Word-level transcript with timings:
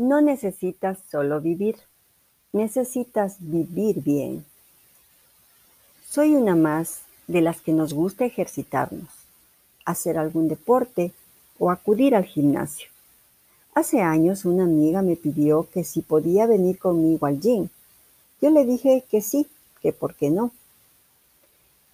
No 0.00 0.22
necesitas 0.22 0.96
solo 1.10 1.42
vivir, 1.42 1.76
necesitas 2.54 3.36
vivir 3.38 4.02
bien. 4.02 4.46
Soy 6.08 6.34
una 6.34 6.56
más 6.56 7.02
de 7.26 7.42
las 7.42 7.60
que 7.60 7.74
nos 7.74 7.92
gusta 7.92 8.24
ejercitarnos, 8.24 9.10
hacer 9.84 10.16
algún 10.16 10.48
deporte 10.48 11.12
o 11.58 11.70
acudir 11.70 12.14
al 12.14 12.24
gimnasio. 12.24 12.88
Hace 13.74 14.00
años 14.00 14.46
una 14.46 14.64
amiga 14.64 15.02
me 15.02 15.16
pidió 15.16 15.68
que 15.70 15.84
si 15.84 16.00
podía 16.00 16.46
venir 16.46 16.78
conmigo 16.78 17.26
al 17.26 17.38
gym. 17.38 17.68
Yo 18.40 18.48
le 18.48 18.64
dije 18.64 19.04
que 19.10 19.20
sí, 19.20 19.48
que 19.82 19.92
por 19.92 20.14
qué 20.14 20.30
no. 20.30 20.50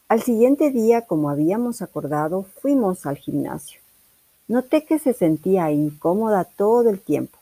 Al 0.06 0.22
siguiente 0.22 0.70
día, 0.70 1.02
como 1.02 1.28
habíamos 1.28 1.82
acordado, 1.82 2.44
fuimos 2.62 3.04
al 3.04 3.16
gimnasio. 3.16 3.80
Noté 4.46 4.84
que 4.84 5.00
se 5.00 5.12
sentía 5.12 5.72
incómoda 5.72 6.44
todo 6.44 6.88
el 6.88 7.00
tiempo. 7.00 7.36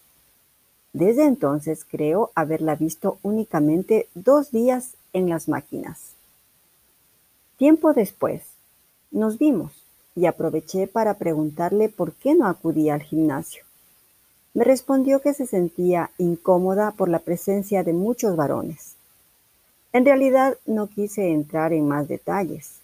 Desde 0.94 1.24
entonces 1.24 1.84
creo 1.84 2.30
haberla 2.36 2.76
visto 2.76 3.18
únicamente 3.22 4.08
dos 4.14 4.52
días 4.52 4.94
en 5.12 5.28
las 5.28 5.48
máquinas. 5.48 6.12
Tiempo 7.58 7.92
después, 7.92 8.42
nos 9.10 9.38
vimos 9.38 9.72
y 10.14 10.26
aproveché 10.26 10.86
para 10.86 11.14
preguntarle 11.14 11.88
por 11.88 12.12
qué 12.12 12.36
no 12.36 12.46
acudía 12.46 12.94
al 12.94 13.02
gimnasio. 13.02 13.64
Me 14.54 14.62
respondió 14.62 15.20
que 15.20 15.34
se 15.34 15.46
sentía 15.46 16.12
incómoda 16.16 16.92
por 16.92 17.08
la 17.08 17.18
presencia 17.18 17.82
de 17.82 17.92
muchos 17.92 18.36
varones. 18.36 18.94
En 19.92 20.04
realidad 20.04 20.56
no 20.64 20.86
quise 20.86 21.32
entrar 21.32 21.72
en 21.72 21.88
más 21.88 22.06
detalles. 22.06 22.76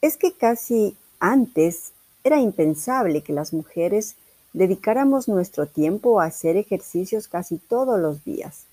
Es 0.00 0.16
que 0.16 0.32
casi 0.32 0.96
antes 1.20 1.92
era 2.24 2.40
impensable 2.40 3.22
que 3.22 3.32
las 3.32 3.52
mujeres 3.52 4.16
dedicáramos 4.54 5.28
nuestro 5.28 5.66
tiempo 5.66 6.20
a 6.20 6.24
hacer 6.24 6.56
ejercicios 6.56 7.28
casi 7.28 7.58
todos 7.58 8.00
los 8.00 8.24
días. 8.24 8.64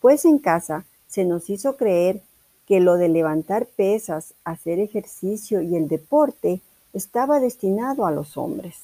Pues 0.00 0.24
en 0.24 0.38
casa 0.38 0.84
se 1.08 1.24
nos 1.24 1.50
hizo 1.50 1.76
creer 1.76 2.22
que 2.66 2.80
lo 2.80 2.96
de 2.96 3.08
levantar 3.08 3.66
pesas, 3.66 4.32
hacer 4.44 4.78
ejercicio 4.78 5.60
y 5.60 5.76
el 5.76 5.88
deporte 5.88 6.60
estaba 6.94 7.40
destinado 7.40 8.06
a 8.06 8.12
los 8.12 8.36
hombres. 8.36 8.76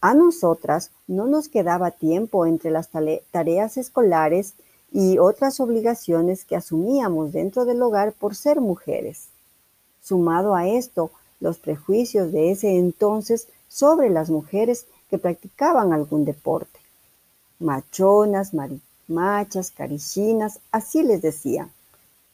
A 0.00 0.14
nosotras 0.14 0.90
no 1.08 1.26
nos 1.26 1.48
quedaba 1.48 1.90
tiempo 1.90 2.46
entre 2.46 2.70
las 2.70 2.90
tareas 3.32 3.78
escolares 3.78 4.52
y 4.92 5.18
otras 5.18 5.58
obligaciones 5.58 6.44
que 6.44 6.56
asumíamos 6.56 7.32
dentro 7.32 7.64
del 7.64 7.82
hogar 7.82 8.12
por 8.12 8.36
ser 8.36 8.60
mujeres. 8.60 9.28
Sumado 10.02 10.54
a 10.54 10.68
esto, 10.68 11.10
los 11.40 11.58
prejuicios 11.58 12.30
de 12.30 12.50
ese 12.50 12.76
entonces 12.76 13.48
sobre 13.68 14.10
las 14.10 14.28
mujeres 14.28 14.86
que 15.10 15.18
practicaban 15.18 15.92
algún 15.92 16.24
deporte. 16.24 16.80
Machonas, 17.58 18.52
machas, 19.08 19.70
carichinas, 19.70 20.60
así 20.72 21.02
les 21.02 21.22
decían. 21.22 21.70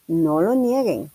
No 0.07 0.41
lo 0.41 0.55
nieguen. 0.55 1.11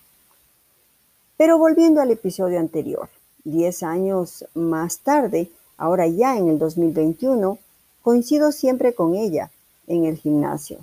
Pero 1.37 1.59
volviendo 1.59 2.01
al 2.01 2.11
episodio 2.11 2.59
anterior, 2.59 3.09
diez 3.45 3.83
años 3.83 4.47
más 4.55 4.99
tarde, 4.99 5.51
ahora 5.77 6.07
ya 6.07 6.37
en 6.37 6.49
el 6.49 6.59
2021, 6.59 7.59
coincido 8.03 8.53
siempre 8.53 8.95
con 8.95 9.15
ella 9.15 9.51
en 9.87 10.05
el 10.05 10.17
gimnasio. 10.17 10.79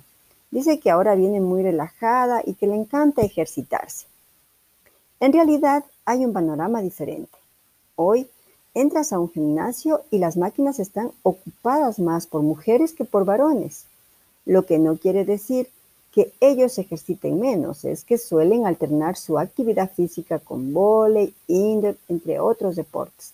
Dice 0.50 0.78
que 0.78 0.90
ahora 0.90 1.16
viene 1.16 1.40
muy 1.40 1.62
relajada 1.62 2.42
y 2.44 2.54
que 2.54 2.66
le 2.66 2.76
encanta 2.76 3.22
ejercitarse. 3.22 4.06
En 5.18 5.32
realidad 5.32 5.84
hay 6.04 6.24
un 6.24 6.32
panorama 6.32 6.80
diferente. 6.80 7.36
Hoy 7.96 8.28
Entras 8.74 9.12
a 9.12 9.20
un 9.20 9.30
gimnasio 9.30 10.02
y 10.10 10.18
las 10.18 10.36
máquinas 10.36 10.80
están 10.80 11.12
ocupadas 11.22 12.00
más 12.00 12.26
por 12.26 12.42
mujeres 12.42 12.92
que 12.92 13.04
por 13.04 13.24
varones, 13.24 13.84
lo 14.44 14.66
que 14.66 14.78
no 14.78 14.96
quiere 14.96 15.24
decir 15.24 15.68
que 16.12 16.32
ellos 16.40 16.78
ejerciten 16.78 17.40
menos, 17.40 17.84
es 17.84 18.04
que 18.04 18.18
suelen 18.18 18.66
alternar 18.66 19.16
su 19.16 19.38
actividad 19.38 19.90
física 19.90 20.38
con 20.38 20.72
vóley, 20.72 21.34
indoor, 21.48 21.96
entre 22.08 22.38
otros 22.38 22.76
deportes. 22.76 23.32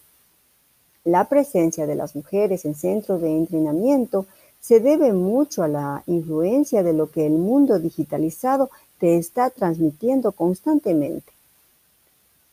La 1.05 1.29
presencia 1.29 1.87
de 1.87 1.95
las 1.95 2.15
mujeres 2.15 2.65
en 2.65 2.75
centros 2.75 3.21
de 3.21 3.37
entrenamiento 3.37 4.27
se 4.61 4.81
debe 4.81 5.13
mucho 5.13 5.63
a 5.63 5.69
la 5.69 6.03
influencia 6.07 6.83
de 6.83 6.93
lo 6.93 7.11
que 7.11 7.27
el 7.27 7.33
mundo 7.33 7.79
digitalizado 7.79 8.71
te 8.99 9.17
está 9.17 9.49
transmitiendo 9.49 10.33
constantemente. 10.33 11.33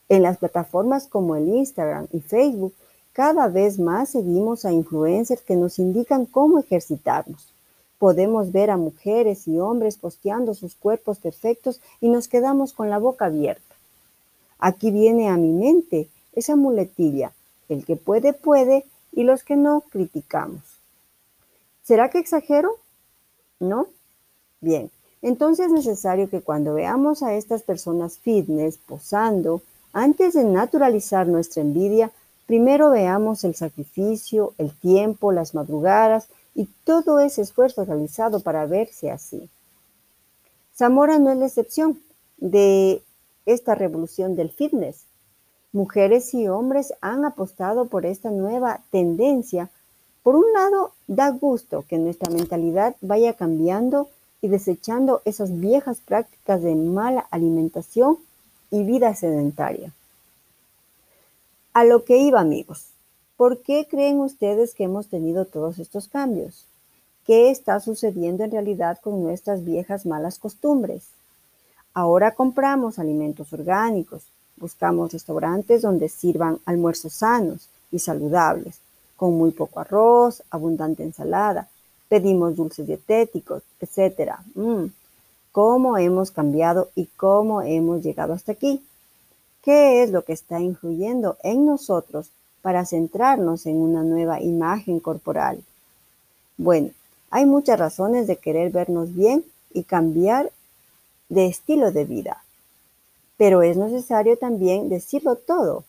En 0.09 0.23
las 0.23 0.37
plataformas 0.37 1.07
como 1.07 1.35
el 1.35 1.47
Instagram 1.49 2.07
y 2.11 2.21
Facebook, 2.21 2.73
cada 3.13 3.47
vez 3.47 3.79
más 3.79 4.09
seguimos 4.09 4.63
a 4.63 4.71
influencers 4.71 5.41
que 5.41 5.55
nos 5.55 5.79
indican 5.79 6.25
cómo 6.25 6.59
ejercitarnos. 6.59 7.47
Podemos 7.99 8.51
ver 8.51 8.69
a 8.69 8.77
mujeres 8.77 9.47
y 9.47 9.59
hombres 9.59 9.97
posteando 9.97 10.53
sus 10.53 10.75
cuerpos 10.75 11.17
perfectos 11.17 11.81
y 11.99 12.09
nos 12.09 12.27
quedamos 12.27 12.73
con 12.73 12.89
la 12.89 12.99
boca 12.99 13.25
abierta. 13.25 13.75
Aquí 14.59 14.91
viene 14.91 15.29
a 15.29 15.37
mi 15.37 15.51
mente 15.51 16.07
esa 16.33 16.55
muletilla, 16.55 17.31
el 17.69 17.85
que 17.85 17.95
puede, 17.95 18.33
puede, 18.33 18.85
y 19.11 19.23
los 19.23 19.43
que 19.43 19.55
no, 19.55 19.81
criticamos. 19.81 20.61
¿Será 21.83 22.09
que 22.09 22.19
exagero? 22.19 22.75
¿No? 23.59 23.87
Bien, 24.61 24.91
entonces 25.23 25.67
es 25.67 25.71
necesario 25.71 26.29
que 26.29 26.41
cuando 26.41 26.75
veamos 26.75 27.23
a 27.23 27.33
estas 27.33 27.63
personas 27.63 28.19
fitness 28.19 28.77
posando, 28.77 29.61
antes 29.97 30.35
de 30.35 30.43
naturalizar 30.43 31.27
nuestra 31.27 31.63
envidia, 31.63 32.11
primero 32.45 32.91
veamos 32.91 33.43
el 33.43 33.55
sacrificio, 33.55 34.53
el 34.59 34.71
tiempo, 34.71 35.31
las 35.31 35.55
madrugadas 35.55 36.27
y 36.53 36.69
todo 36.83 37.19
ese 37.19 37.41
esfuerzo 37.41 37.83
realizado 37.83 38.41
para 38.41 38.67
verse 38.67 39.09
así. 39.09 39.49
Zamora 40.75 41.17
no 41.17 41.31
es 41.31 41.37
la 41.39 41.47
excepción 41.47 41.99
de 42.37 43.01
esta 43.47 43.73
revolución 43.73 44.35
del 44.35 44.51
fitness. 44.51 45.05
Mujeres 45.73 46.31
y 46.35 46.47
hombres 46.47 46.93
han 47.01 47.25
apostado 47.25 47.85
por 47.85 48.05
esta 48.05 48.29
nueva 48.29 48.81
tendencia. 48.91 49.71
Por 50.21 50.35
un 50.35 50.45
lado, 50.53 50.91
da 51.07 51.31
gusto 51.31 51.85
que 51.89 51.97
nuestra 51.97 52.31
mentalidad 52.31 52.95
vaya 53.01 53.33
cambiando 53.33 54.09
y 54.43 54.47
desechando 54.49 55.23
esas 55.25 55.59
viejas 55.59 56.01
prácticas 56.05 56.61
de 56.61 56.75
mala 56.75 57.25
alimentación 57.31 58.19
y 58.71 58.83
vida 58.83 59.15
sedentaria. 59.15 59.91
A 61.73 61.83
lo 61.83 62.03
que 62.03 62.17
iba, 62.17 62.39
amigos. 62.39 62.87
¿Por 63.37 63.61
qué 63.61 63.87
creen 63.89 64.19
ustedes 64.19 64.73
que 64.73 64.83
hemos 64.83 65.07
tenido 65.07 65.45
todos 65.45 65.77
estos 65.77 66.07
cambios? 66.07 66.65
¿Qué 67.25 67.51
está 67.51 67.79
sucediendo 67.79 68.43
en 68.43 68.51
realidad 68.51 68.99
con 69.01 69.21
nuestras 69.21 69.63
viejas 69.63 70.05
malas 70.05 70.39
costumbres? 70.39 71.03
Ahora 71.93 72.33
compramos 72.33 72.99
alimentos 72.99 73.53
orgánicos, 73.53 74.23
buscamos 74.55 75.13
restaurantes 75.13 75.81
donde 75.81 76.09
sirvan 76.09 76.59
almuerzos 76.65 77.13
sanos 77.13 77.69
y 77.91 77.99
saludables, 77.99 78.79
con 79.15 79.37
muy 79.37 79.51
poco 79.51 79.79
arroz, 79.79 80.41
abundante 80.49 81.03
ensalada, 81.03 81.67
pedimos 82.07 82.55
dulces 82.55 82.87
dietéticos, 82.87 83.63
etc. 83.79 84.33
Mm, 84.55 84.85
cómo 85.57 85.97
hemos 85.97 86.29
cambiado 86.29 86.91
y 86.93 87.07
cómo 87.07 87.63
hemos 87.63 88.03
llegado 88.03 88.33
hasta 88.33 88.51
aquí. 88.51 88.85
¿Qué 89.63 90.03
es 90.03 90.11
lo 90.11 90.23
que 90.23 90.33
está 90.33 90.59
influyendo 90.59 91.35
en 91.41 91.65
nosotros 91.65 92.29
para 92.61 92.85
centrarnos 92.85 93.65
en 93.65 93.77
una 93.77 94.03
nueva 94.03 94.39
imagen 94.39 94.99
corporal? 94.99 95.63
Bueno, 96.57 96.91
hay 97.31 97.47
muchas 97.47 97.79
razones 97.79 98.27
de 98.27 98.35
querer 98.35 98.71
vernos 98.71 99.15
bien 99.15 99.43
y 99.73 99.85
cambiar 99.85 100.51
de 101.27 101.47
estilo 101.47 101.91
de 101.91 102.05
vida. 102.05 102.43
Pero 103.35 103.63
es 103.63 103.77
necesario 103.77 104.37
también 104.37 104.89
decirlo 104.89 105.37
todo. 105.37 105.85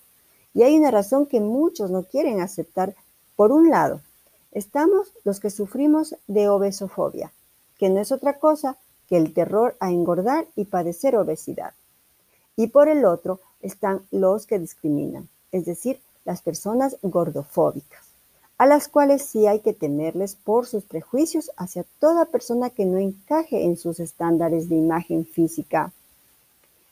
Y 0.54 0.62
hay 0.62 0.78
una 0.78 0.90
razón 0.90 1.26
que 1.26 1.40
muchos 1.40 1.90
no 1.90 2.04
quieren 2.04 2.40
aceptar. 2.40 2.94
Por 3.36 3.52
un 3.52 3.68
lado, 3.68 4.00
estamos 4.50 5.12
los 5.24 5.40
que 5.40 5.50
sufrimos 5.50 6.14
de 6.26 6.48
obesofobia, 6.48 7.32
que 7.78 7.90
no 7.90 8.00
es 8.00 8.12
otra 8.12 8.38
cosa 8.38 8.78
que 9.08 9.16
el 9.16 9.32
terror 9.32 9.76
a 9.80 9.90
engordar 9.90 10.46
y 10.54 10.64
padecer 10.66 11.16
obesidad. 11.16 11.72
Y 12.56 12.68
por 12.68 12.88
el 12.88 13.04
otro 13.04 13.40
están 13.62 14.02
los 14.10 14.46
que 14.46 14.58
discriminan, 14.58 15.28
es 15.52 15.64
decir, 15.64 16.00
las 16.24 16.42
personas 16.42 16.96
gordofóbicas, 17.02 18.04
a 18.58 18.66
las 18.66 18.88
cuales 18.88 19.22
sí 19.22 19.46
hay 19.46 19.60
que 19.60 19.72
temerles 19.72 20.34
por 20.34 20.66
sus 20.66 20.84
prejuicios 20.84 21.50
hacia 21.56 21.84
toda 21.98 22.26
persona 22.26 22.70
que 22.70 22.84
no 22.84 22.98
encaje 22.98 23.64
en 23.64 23.76
sus 23.76 24.00
estándares 24.00 24.68
de 24.68 24.76
imagen 24.76 25.24
física. 25.24 25.92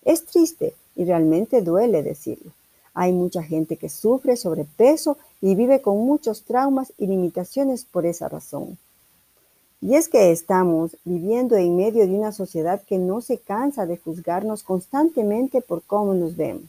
Es 0.02 0.24
triste 0.24 0.74
y 0.94 1.04
realmente 1.04 1.60
duele 1.60 2.02
decirlo. 2.02 2.52
Hay 2.94 3.12
mucha 3.12 3.42
gente 3.42 3.76
que 3.76 3.90
sufre 3.90 4.36
sobrepeso 4.36 5.18
y 5.42 5.54
vive 5.54 5.82
con 5.82 5.98
muchos 5.98 6.44
traumas 6.44 6.94
y 6.96 7.06
limitaciones 7.06 7.84
por 7.84 8.06
esa 8.06 8.28
razón. 8.28 8.78
Y 9.80 9.94
es 9.94 10.08
que 10.08 10.32
estamos 10.32 10.96
viviendo 11.04 11.56
en 11.56 11.76
medio 11.76 12.06
de 12.06 12.14
una 12.14 12.32
sociedad 12.32 12.82
que 12.82 12.98
no 12.98 13.20
se 13.20 13.38
cansa 13.38 13.86
de 13.86 13.98
juzgarnos 13.98 14.62
constantemente 14.62 15.60
por 15.60 15.82
cómo 15.82 16.14
nos 16.14 16.36
vemos. 16.36 16.64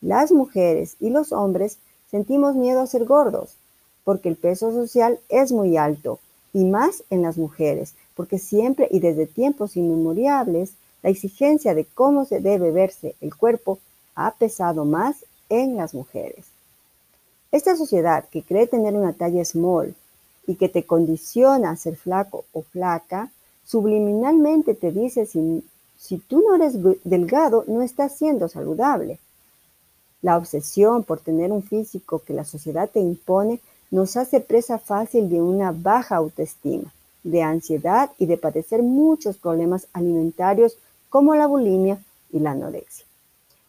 Las 0.00 0.32
mujeres 0.32 0.96
y 0.98 1.10
los 1.10 1.32
hombres 1.32 1.78
sentimos 2.10 2.54
miedo 2.54 2.80
a 2.80 2.86
ser 2.86 3.04
gordos, 3.04 3.56
porque 4.04 4.28
el 4.28 4.36
peso 4.36 4.72
social 4.72 5.18
es 5.28 5.52
muy 5.52 5.76
alto 5.76 6.18
y 6.52 6.64
más 6.64 7.02
en 7.10 7.22
las 7.22 7.36
mujeres, 7.36 7.94
porque 8.14 8.38
siempre 8.38 8.88
y 8.90 9.00
desde 9.00 9.26
tiempos 9.26 9.76
inmemoriales 9.76 10.72
la 11.02 11.10
exigencia 11.10 11.74
de 11.74 11.84
cómo 11.84 12.24
se 12.24 12.40
debe 12.40 12.70
verse 12.70 13.14
el 13.20 13.34
cuerpo 13.34 13.78
ha 14.14 14.32
pesado 14.32 14.84
más 14.84 15.24
en 15.48 15.76
las 15.76 15.92
mujeres. 15.92 16.46
Esta 17.52 17.76
sociedad 17.76 18.24
que 18.30 18.42
cree 18.42 18.66
tener 18.66 18.94
una 18.94 19.12
talla 19.12 19.44
small 19.44 19.94
y 20.46 20.56
que 20.56 20.68
te 20.68 20.84
condiciona 20.84 21.70
a 21.70 21.76
ser 21.76 21.96
flaco 21.96 22.44
o 22.52 22.62
flaca, 22.62 23.30
subliminalmente 23.64 24.74
te 24.74 24.92
dice 24.92 25.26
si, 25.26 25.64
si 25.98 26.18
tú 26.18 26.42
no 26.42 26.54
eres 26.54 26.74
delgado, 27.04 27.64
no 27.66 27.82
estás 27.82 28.16
siendo 28.16 28.48
saludable. 28.48 29.18
La 30.22 30.36
obsesión 30.36 31.02
por 31.02 31.20
tener 31.20 31.52
un 31.52 31.62
físico 31.62 32.20
que 32.20 32.32
la 32.32 32.44
sociedad 32.44 32.88
te 32.88 33.00
impone 33.00 33.60
nos 33.90 34.16
hace 34.16 34.40
presa 34.40 34.78
fácil 34.78 35.28
de 35.28 35.40
una 35.40 35.72
baja 35.72 36.16
autoestima, 36.16 36.92
de 37.22 37.42
ansiedad 37.42 38.10
y 38.18 38.26
de 38.26 38.36
padecer 38.36 38.82
muchos 38.82 39.36
problemas 39.36 39.86
alimentarios 39.92 40.76
como 41.08 41.34
la 41.34 41.46
bulimia 41.46 41.98
y 42.32 42.38
la 42.40 42.52
anorexia. 42.52 43.06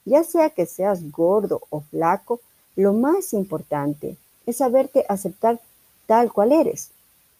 Ya 0.05 0.23
sea 0.23 0.49
que 0.49 0.65
seas 0.65 1.11
gordo 1.11 1.61
o 1.69 1.81
flaco, 1.81 2.39
lo 2.75 2.93
más 2.93 3.33
importante 3.33 4.17
es 4.45 4.57
saberte 4.57 5.05
aceptar 5.09 5.59
tal 6.07 6.33
cual 6.33 6.51
eres, 6.51 6.89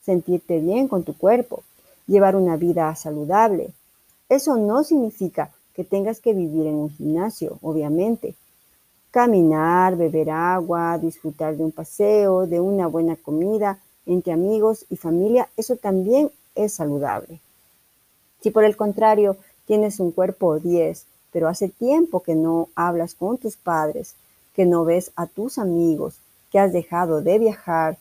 sentirte 0.04 0.60
bien 0.60 0.88
con 0.88 1.04
tu 1.04 1.18
cuerpo, 1.18 1.64
llevar 2.06 2.36
una 2.36 2.56
vida 2.56 2.94
saludable. 2.96 3.72
Eso 4.30 4.56
no 4.58 4.84
significa 4.84 5.52
que 5.74 5.84
tengas 5.84 6.19
que 6.19 6.34
vivir 6.34 6.68
en 6.68 6.75
un 6.75 6.90
gimnasio, 6.92 7.58
obviamente. 7.62 8.36
Caminar, 9.10 9.96
beber 9.96 10.30
agua, 10.30 10.98
disfrutar 11.00 11.58
de 11.58 11.64
un 11.64 11.72
paseo, 11.72 12.46
de 12.46 12.60
una 12.60 12.88
buena 12.88 13.16
comida 13.16 13.80
entre 14.06 14.31
amigos 14.31 14.86
y 14.90 14.96
familia, 14.96 15.50
eso 15.58 15.75
también 15.75 16.31
es 16.56 16.74
saludable. 16.74 17.40
Si 18.42 18.52
por 18.52 18.64
el 18.64 18.78
contrario 18.78 19.38
tienes 19.66 20.00
un 20.00 20.12
cuerpo 20.12 20.60
10, 20.60 21.06
pero 21.31 21.50
hace 21.50 21.68
tiempo 21.68 22.22
que 22.22 22.34
no 22.36 22.69
hablas 22.75 23.14
con 23.14 23.38
tus 23.38 23.58
padres, 23.58 24.16
que 24.56 24.66
no 24.66 24.86
ves 24.86 25.12
a 25.16 25.28
tus 25.28 25.58
amigos, 25.58 26.16
que 26.52 26.60
has 26.60 26.72
dejado 26.72 27.22
de 27.22 27.38
viajar, 27.38 27.98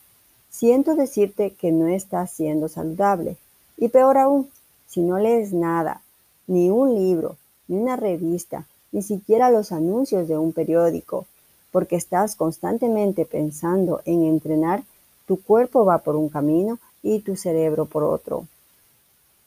siento 0.56 0.94
decirte 0.94 1.50
que 1.50 1.70
no 1.70 1.86
estás 1.86 2.30
siendo 2.30 2.68
saludable. 2.68 3.36
Y 3.76 3.88
peor 3.88 4.16
aún, 4.16 4.48
si 4.88 5.02
no 5.02 5.18
lees 5.18 5.52
nada, 5.52 6.00
ni 6.46 6.70
un 6.70 6.94
libro, 6.94 7.36
ni 7.68 7.76
una 7.76 7.96
revista, 7.96 8.64
ni 8.90 9.02
siquiera 9.02 9.50
los 9.50 9.70
anuncios 9.70 10.28
de 10.28 10.38
un 10.38 10.54
periódico, 10.54 11.26
porque 11.72 11.96
estás 11.96 12.36
constantemente 12.36 13.26
pensando 13.26 14.00
en 14.06 14.24
entrenar, 14.24 14.82
tu 15.26 15.42
cuerpo 15.42 15.84
va 15.84 15.98
por 15.98 16.16
un 16.16 16.30
camino 16.30 16.78
y 17.02 17.20
tu 17.20 17.36
cerebro 17.36 17.84
por 17.84 18.04
otro. 18.04 18.46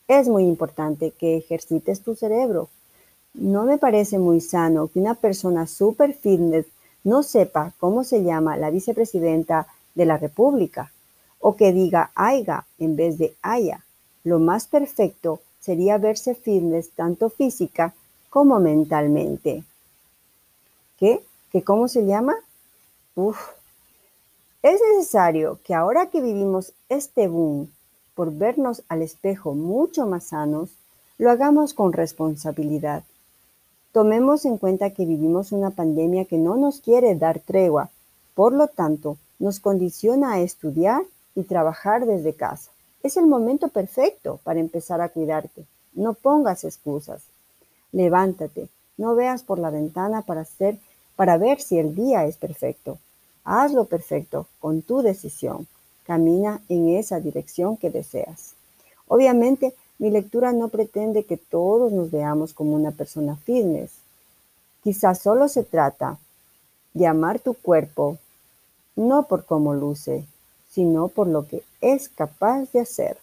Es 0.08 0.28
muy 0.28 0.44
importante 0.44 1.12
que 1.18 1.38
ejercites 1.38 2.02
tu 2.02 2.14
cerebro. 2.14 2.70
No 3.34 3.64
me 3.64 3.80
parece 3.80 4.20
muy 4.20 4.42
sano 4.42 4.90
que 4.90 5.00
una 5.00 5.16
persona 5.16 5.66
super 5.66 6.14
fitness 6.14 6.68
no 7.04 7.24
sepa 7.24 7.74
cómo 7.80 8.04
se 8.04 8.24
llama 8.24 8.58
la 8.58 8.70
vicepresidenta 8.70 9.66
de 9.96 10.06
la 10.06 10.18
República 10.18 10.92
o 11.50 11.56
que 11.56 11.74
diga 11.74 12.12
AIGA 12.14 12.68
en 12.78 12.96
vez 12.96 13.18
de 13.18 13.36
AYA. 13.42 13.84
Lo 14.24 14.38
más 14.38 14.68
perfecto 14.68 15.40
sería 15.60 15.98
verse 15.98 16.36
fitness 16.36 16.92
tanto 16.92 17.32
física 17.32 17.96
como 18.30 18.60
mentalmente. 18.60 19.64
¿Qué? 21.00 21.24
¿Qué 21.52 21.64
cómo 21.64 21.88
se 21.88 22.06
llama? 22.06 22.36
Uf. 23.16 23.40
Es 24.62 24.80
necesario 24.94 25.58
que 25.64 25.74
ahora 25.74 26.12
que 26.12 26.22
vivimos 26.22 26.72
este 26.88 27.28
boom 27.28 27.72
por 28.14 28.32
vernos 28.32 28.84
al 28.88 29.02
espejo 29.02 29.56
mucho 29.56 30.06
más 30.06 30.26
sanos, 30.26 30.70
lo 31.18 31.32
hagamos 31.32 31.74
con 31.74 31.94
responsabilidad. 31.94 33.04
Tomemos 33.92 34.46
en 34.46 34.60
cuenta 34.60 34.92
que 34.92 35.06
vivimos 35.06 35.52
una 35.52 35.72
pandemia 35.72 36.26
que 36.26 36.38
no 36.38 36.58
nos 36.58 36.80
quiere 36.80 37.16
dar 37.16 37.40
tregua, 37.40 37.90
por 38.36 38.54
lo 38.54 38.68
tanto, 38.68 39.18
nos 39.40 39.60
condiciona 39.60 40.34
a 40.34 40.42
estudiar 40.42 41.02
y 41.40 41.44
trabajar 41.44 42.06
desde 42.06 42.34
casa. 42.34 42.70
Es 43.02 43.16
el 43.16 43.26
momento 43.26 43.70
perfecto 43.70 44.42
para 44.44 44.60
empezar 44.60 45.00
a 45.00 45.10
cuidarte. 45.10 45.66
No 45.94 46.14
pongas 46.14 46.66
excusas. 46.66 47.22
Levántate, 47.94 48.68
no 48.98 49.16
veas 49.16 49.44
por 49.44 49.58
la 49.58 49.70
ventana 49.70 50.22
para 50.22 50.42
hacer 50.42 50.78
para 51.16 51.38
ver 51.38 51.62
si 51.62 51.78
el 51.78 51.96
día 51.96 52.26
es 52.26 52.38
perfecto. 52.38 52.98
Hazlo 53.44 53.86
perfecto 53.86 54.48
con 54.60 54.82
tu 54.82 55.02
decisión. 55.02 55.68
Camina 56.06 56.62
en 56.70 56.90
esa 56.90 57.20
dirección 57.20 57.78
que 57.78 57.90
deseas. 57.90 58.54
Obviamente, 59.08 59.74
mi 59.98 60.12
lectura 60.12 60.52
no 60.52 60.70
pretende 60.70 61.24
que 61.24 61.38
todos 61.38 61.92
nos 61.92 62.12
veamos 62.12 62.54
como 62.54 62.74
una 62.74 62.92
persona 62.92 63.38
fitness. 63.38 63.92
Quizás 64.84 65.20
solo 65.20 65.48
se 65.48 65.64
trata 65.64 66.18
de 66.94 67.08
amar 67.08 67.40
tu 67.40 67.54
cuerpo, 67.54 68.18
no 68.96 69.24
por 69.24 69.46
cómo 69.46 69.74
luce, 69.74 70.26
sino 70.70 71.08
por 71.08 71.28
lo 71.28 71.48
que 71.48 71.64
es 71.82 72.10
capaz 72.10 72.72
de 72.72 72.82
hacer. 72.82 73.18